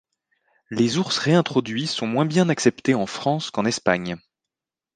[0.71, 4.15] Les ours réintroduits sont moins bien acceptés en France qu'en Espagne.